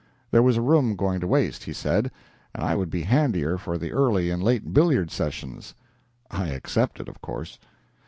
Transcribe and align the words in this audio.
There 0.31 0.41
was 0.41 0.57
a 0.57 0.63
room 0.63 0.95
going 0.95 1.19
to 1.19 1.27
waste, 1.27 1.63
he 1.65 1.73
said, 1.73 2.09
and 2.55 2.63
I 2.63 2.73
would 2.73 2.89
be 2.89 3.03
handier 3.03 3.59
for 3.59 3.77
the 3.77 3.91
early 3.91 4.31
and 4.31 4.41
late 4.41 4.73
billiard 4.73 5.11
sessions. 5.11 5.75
I 6.31 6.47
accepted, 6.47 7.07
of 7.07 7.21
course. 7.21 7.59